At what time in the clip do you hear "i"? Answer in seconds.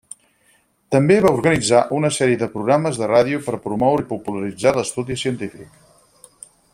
4.07-4.11